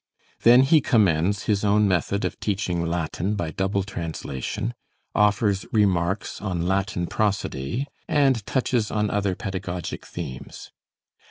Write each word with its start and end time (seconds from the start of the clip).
Then 0.41 0.63
he 0.63 0.81
commends 0.81 1.43
his 1.43 1.63
own 1.63 1.87
method 1.87 2.25
of 2.25 2.39
teaching 2.39 2.83
Latin 2.83 3.35
by 3.35 3.51
double 3.51 3.83
translation, 3.83 4.73
offers 5.13 5.63
remarks 5.71 6.41
on 6.41 6.65
Latin 6.65 7.05
prosody, 7.05 7.85
and 8.07 8.43
touches 8.47 8.89
on 8.89 9.11
other 9.11 9.35
pedagogic 9.35 10.07
themes. 10.07 10.71